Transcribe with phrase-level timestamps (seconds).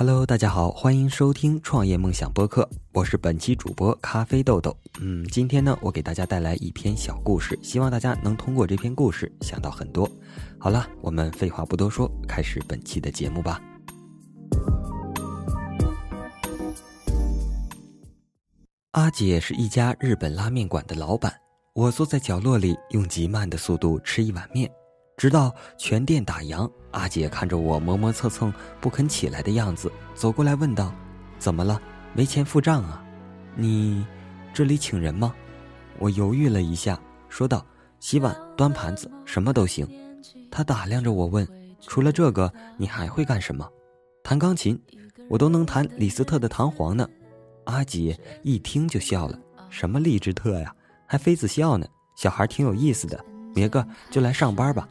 [0.00, 4.76] Hello，大家好，欢迎收听创业梦想播客，我是本期主播咖啡豆豆。
[5.00, 10.08] 嗯，今天呢，我给大家带来一篇小故事，希望大家能通过这篇故事想到很多。
[10.56, 13.60] 好了，我们废话不多说，开始本期的节目吧。
[18.92, 21.34] 阿姐是一家日本拉面馆的老板，
[21.74, 24.70] 我坐在角落里，用极慢的速度吃一碗面。
[25.18, 30.94] 直到全店打烊，阿姐看着我磨磨蹭蹭不肯起来的样子，走过来问道
[31.40, 31.82] ：“怎么了？
[32.14, 33.04] 没钱付账啊？
[33.56, 34.06] 你
[34.54, 35.34] 这里请人吗？”
[35.98, 37.66] 我犹豫了一下，说道
[37.98, 39.84] ：“洗碗、端盘子，什么都行。”
[40.52, 41.46] 她打量着我问
[41.84, 43.68] ：“除了这个，你还会干什么
[44.22, 44.80] ？”“弹钢琴，
[45.28, 47.08] 我都能弹李斯特的《弹簧》呢。”
[47.66, 49.36] 阿姐一听就笑了
[49.68, 50.72] ：“什么励志特呀？
[51.06, 51.84] 还妃子笑呢？
[52.14, 54.88] 小孩挺有意思的，明个就来上班吧。”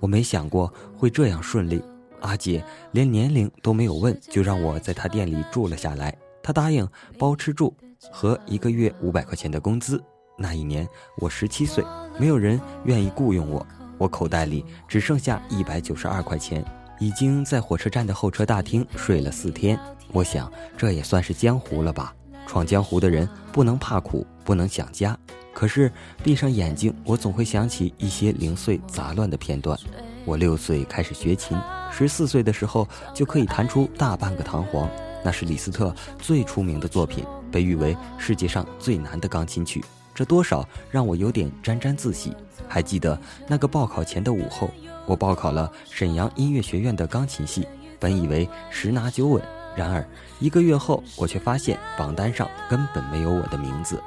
[0.00, 1.82] 我没想过会这样顺利，
[2.20, 6.16] 阿姐连年龄都没有问，就让我在她店里住了下来。
[6.42, 7.76] 她答应包吃住
[8.10, 10.02] 和一个月五百块钱的工资。
[10.36, 10.88] 那一年
[11.18, 11.84] 我十七岁，
[12.18, 13.66] 没有人愿意雇佣我，
[13.98, 16.64] 我口袋里只剩下一百九十二块钱，
[17.00, 19.78] 已经在火车站的候车大厅睡了四天。
[20.12, 22.14] 我想这也算是江湖了吧？
[22.46, 25.18] 闯江湖的人不能怕苦，不能想家。
[25.58, 25.90] 可是
[26.22, 29.76] 闭上眼睛，我总会想起一些零碎杂乱的片段。
[30.24, 31.58] 我六岁开始学琴，
[31.90, 34.88] 十四岁的时候就可以弹出大半个弹簧，
[35.24, 39.84] 那是李斯特最出名的作品，被誉为世界上最难的钢琴曲。
[40.14, 42.32] 这多少让我有点沾沾自喜。
[42.68, 44.70] 还记得那个报考前的午后，
[45.06, 47.66] 我报考了沈阳音乐学院的钢琴系，
[47.98, 49.42] 本以为十拿九稳，
[49.74, 50.06] 然而
[50.38, 54.00] 一个月后，我却发现榜单上根本没有我的名字。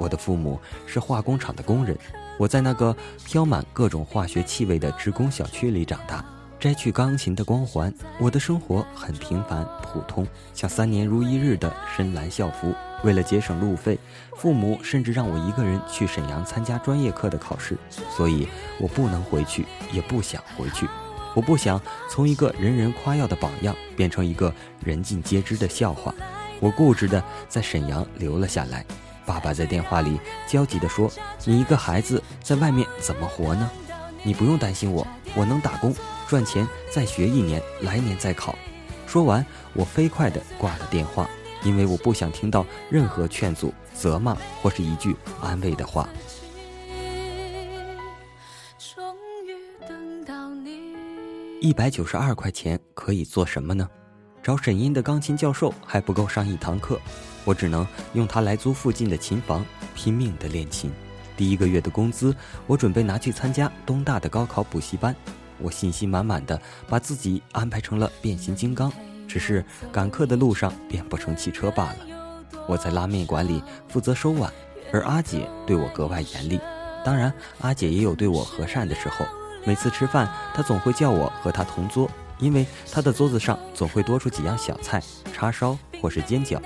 [0.00, 1.96] 我的父母是化工厂的工人，
[2.38, 6.24] 我在那个飘满各种化学气味的职工小区里长大。
[6.58, 12.74] 摘去钢琴的光环，我的生活很平凡普通，像三年如一日的深蓝校服。
[13.02, 13.98] 为了节省路费，
[14.36, 17.78] 父母甚至让我一个人去沈阳参加专业课的考试。
[18.14, 18.46] 所以
[18.78, 20.86] 我不能回去，也不想回去。
[21.34, 24.52] 我不想从一个人人夸耀的榜样变成一个
[24.84, 26.14] 人尽皆知的笑话。
[26.60, 28.84] 我固执地在沈阳留了下来。
[29.26, 31.10] 爸爸在电话里焦急地说
[31.44, 33.70] ：“你一个孩子在外面怎么活呢？
[34.22, 35.94] 你不用担心我，我能打工
[36.28, 38.54] 赚钱，再学一年，来年再考。”
[39.06, 41.28] 说完，我飞快地挂了电话，
[41.64, 46.08] 因为我不想听到任何劝阻、责骂或是一句安慰的话。
[51.60, 53.88] 一百九十二块钱可以做什么呢？
[54.42, 56.98] 找沈音的钢琴教授还不够上一堂课。
[57.44, 59.64] 我只能用它来租附近的琴房，
[59.94, 60.90] 拼命的练琴。
[61.36, 62.34] 第一个月的工资，
[62.66, 65.14] 我准备拿去参加东大的高考补习班。
[65.58, 68.92] 我信心满满的把自己安排成了变形金刚，
[69.26, 71.96] 只是赶课的路上变不成汽车罢了。
[72.66, 74.52] 我在拉面馆里负责收碗，
[74.92, 76.60] 而阿姐对我格外严厉。
[77.04, 79.24] 当然，阿姐也有对我和善的时候。
[79.64, 85.02] 每次吃饭，她总会叫我和她同桌，因为她的桌子上总会多出几样小菜，
[85.32, 86.60] 叉烧或是煎饺。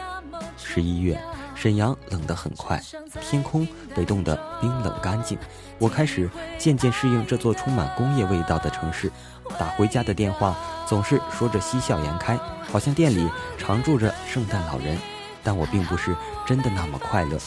[0.65, 1.21] 十一月，
[1.55, 2.83] 沈阳冷得很快，
[3.21, 5.39] 天空被冻得冰冷干净。
[5.79, 9.13] 我开始渐渐适应这座充满工业味道的城市。
[9.59, 12.39] 打回家的电话总是说着喜笑颜开，
[12.73, 14.99] 好像店里常住着圣诞老人。
[15.43, 16.17] 但我并不是
[16.47, 17.39] 真的那么快乐。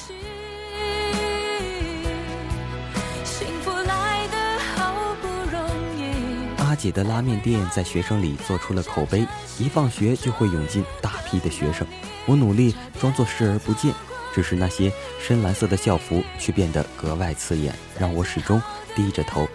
[6.59, 9.25] 阿姐的拉面店在学生里做出了口碑，
[9.57, 11.87] 一放学就会涌进大批的学生。
[12.27, 13.91] 我努力装作视而不见，
[14.33, 18.61] 只是那些深蓝色的校服却变得格外刺眼，让我始终
[18.95, 19.47] 低着头。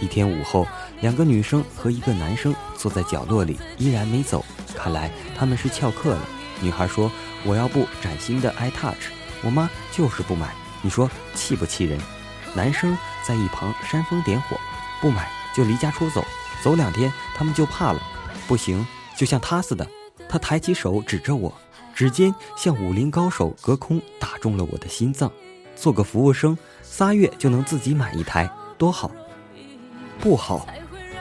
[0.00, 0.66] 一天午后，
[1.02, 6.28] 两个女生和一个男生坐在角落里，依然没走，看来他们是翘课了。
[6.60, 7.12] 女孩说
[7.44, 9.10] ：“我要部崭新的 iTouch，
[9.42, 10.52] 我妈就是不买。”
[10.82, 12.00] 你说气不气人？
[12.54, 14.58] 男生在一旁煽风点火
[15.00, 16.24] ：“不买就离家出走。”
[16.62, 18.02] 走两天，他们就怕了。
[18.48, 18.86] 不行，
[19.16, 19.86] 就像他似的。
[20.28, 21.52] 他抬起手指着我，
[21.94, 25.30] 指尖像武林高手，隔空打中了我的心脏。
[25.76, 29.10] 做个服务生，仨月就能自己买一台，多好！
[30.20, 30.66] 不好！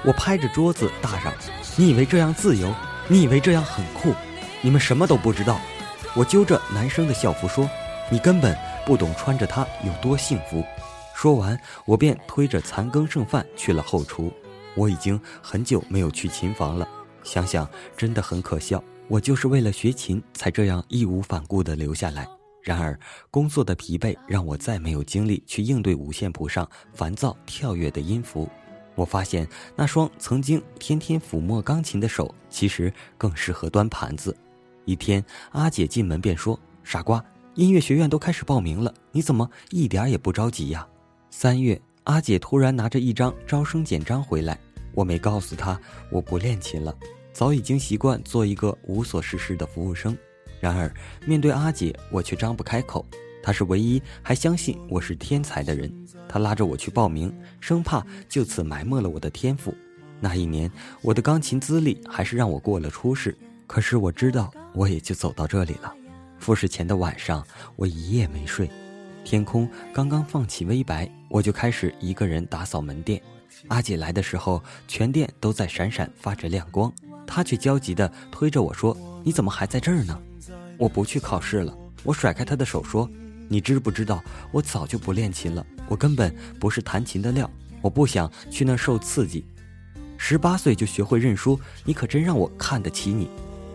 [0.04, 1.34] 我拍着桌子大嚷
[1.76, 2.74] ：“你以为这样自由？
[3.08, 4.14] 你以为这样很酷？
[4.62, 5.60] 你们什么都不知道！”
[6.16, 7.70] 我揪着男生的校服说
[8.10, 8.56] ：“你根本
[8.86, 10.64] 不懂穿着它有多幸福。”
[11.16, 14.32] 说完，我便推着残羹剩饭去了后厨。
[14.76, 16.88] 我已经很久没有去琴房了，
[17.24, 18.84] 想想真的很可笑。
[19.08, 22.28] 我就是为了学琴才这样义无反顾地留下来。
[22.62, 22.98] 然而，
[23.30, 28.50] 工作的疲惫让我再没有精力去应对五线谱上烦躁跳跃的音符。
[28.96, 34.36] 我发现那双曾经天天抚摸钢琴的手，其实更适合端盘子。
[34.86, 37.24] 一天，阿姐进门便说：“傻瓜，
[37.56, 40.88] 音乐学院都开始报名了，你怎么一点也不着急呀？”
[41.32, 44.58] 三月，阿姐突然拿着一张招生简章回来，
[44.94, 45.78] 我没告诉她
[46.10, 46.96] 我不练琴了，
[47.34, 50.16] 早已经习惯做一个无所事事的服务生。
[50.62, 50.94] 然而，
[51.26, 53.06] 面对阿姐，我却张不开口。
[53.42, 55.92] 她是唯一还相信我是天才的人。
[56.30, 59.76] 她拉着我去报名，生怕就此埋没了我的天赋。
[60.22, 60.72] 那一年，
[61.02, 63.36] 我的钢琴资历还是让我过了初试。
[63.68, 65.94] 可是我知道，我也就走到这里了。
[66.38, 67.46] 复试前的晚上，
[67.76, 68.70] 我一夜没睡。
[69.26, 73.22] 天空刚刚放起微白，我就开始一个人打扫门店。
[73.68, 76.92] 阿姐来的时候，全店都在闪闪发着亮光，
[77.26, 80.20] 她却焦急地推着我说：“你怎么还在这儿呢？”
[80.78, 81.76] 我不去考试了。
[82.04, 83.10] 我甩开他的手说
[83.48, 84.22] ：“你知不知道，
[84.52, 85.66] 我早就不练琴了。
[85.88, 87.50] 我根本不是弹琴的料。
[87.82, 89.46] 我不想去那受刺激。
[90.18, 93.30] 十八岁就学会认输，你可真让我看得起你。”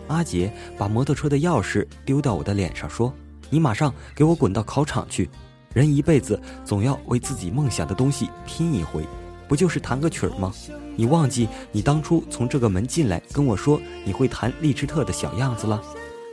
[0.07, 3.13] 阿杰把摩托车的钥匙丢到我的脸上说
[3.49, 5.29] ：“你马上给我滚到考场去。
[5.73, 9.05] 人一辈子总要为自己梦想的东西拼一回，
[9.49, 10.53] 不就是弹个曲儿吗？
[10.95, 15.81] 你忘记你当初从这个门进来跟我说你会弹利兹特的小样子了？”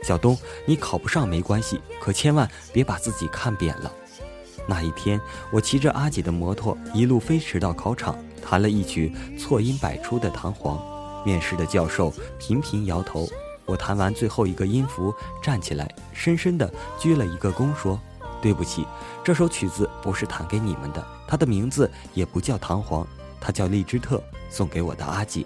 [0.03, 3.91] 小东，你考不上没关系，可千万别把自己看扁了。
[4.67, 5.19] 那一天，
[5.51, 10.77] 我骑着阿姐的摩托，一路飞驰到考场，弹了一曲错音百出的《弹簧》。
[11.25, 13.27] 面试的教授频频摇头。
[13.65, 17.99] 我弹完最后一个音符，站起来，深深地鞠了一个躬，说
[18.41, 18.85] ：“对不起，
[19.23, 23.03] 这首曲子不是弹给你们的，它的名字也不叫《弹簧》，
[23.39, 24.17] 它叫《利兹特》，
[24.49, 25.45] 送给我的阿姐。”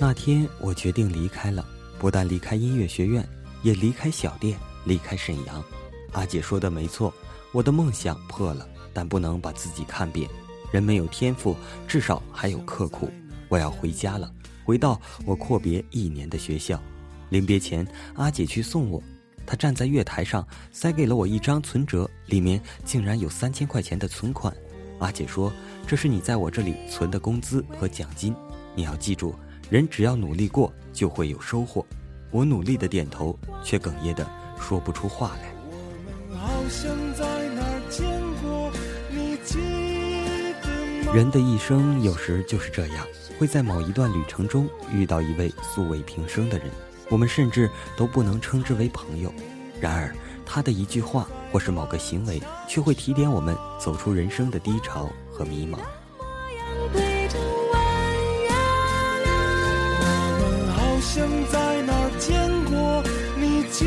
[0.00, 1.66] 那天我决定离开了，
[1.98, 3.28] 不但离开音乐学院，
[3.62, 5.62] 也离开小店，离开沈阳。
[6.12, 7.12] 阿姐说的没错，
[7.52, 8.64] 我的梦想破了，
[8.94, 10.30] 但不能把自己看扁。
[10.70, 11.56] 人没有天赋，
[11.88, 13.10] 至少还有刻苦。
[13.48, 14.32] 我要回家了，
[14.64, 16.80] 回到我阔别一年的学校。
[17.30, 19.02] 临别前，阿姐去送我，
[19.46, 24.54] 她站在月台上，塞给了我一张存折，里面竟然有三千块钱的存款。
[24.98, 25.52] 阿姐说
[25.86, 28.34] ：“这是你在我这里存的工资和奖金，
[28.74, 29.34] 你要记住。”
[29.70, 31.84] 人只要努力过，就会有收获。
[32.30, 34.26] 我努力的点头，却哽咽的
[34.58, 35.52] 说不出话来。
[41.14, 43.06] 人的一生有时就是这样，
[43.38, 46.68] 会在某一段旅程中遇到一位素未平生的人，
[47.08, 49.32] 我们甚至都不能称之为朋友。
[49.80, 50.14] 然而，
[50.44, 55.78] 他的一句话或是某个行为，却会提点我们走出人生的低潮和迷茫。
[61.00, 63.02] 像在哪儿见过，
[63.36, 63.86] 你记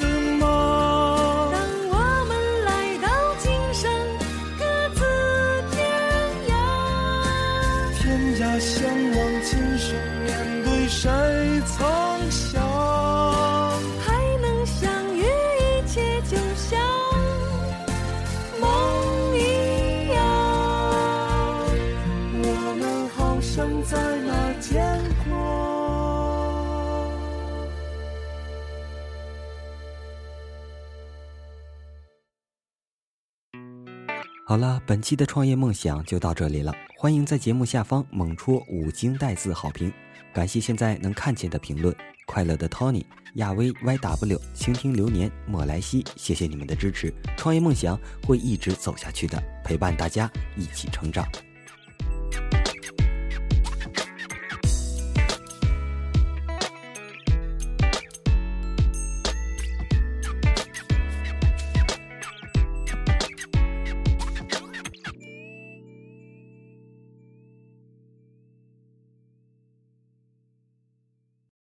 [0.00, 0.02] 得
[0.38, 0.44] 吗？
[1.52, 1.54] 当
[1.90, 1.94] 我
[2.26, 2.30] 们
[2.64, 3.06] 来到
[3.38, 3.84] 今生
[4.56, 4.64] 各
[4.94, 5.00] 自
[5.72, 5.76] 天
[6.48, 6.50] 涯，
[8.00, 8.02] 天
[8.40, 9.05] 涯相
[23.82, 25.66] 在哪儿见过。
[34.48, 36.72] 好了，本期的创业梦想就到这里了。
[36.96, 39.92] 欢迎在节目下方猛戳五星带字好评，
[40.32, 41.94] 感谢现在能看见的评论。
[42.26, 43.04] 快乐的 Tony、
[43.34, 47.12] 亚威 YW、倾听流年、莫莱西，谢谢你们的支持。
[47.36, 51.26] 创业梦想会一直走下去的，陪伴大家一起成长。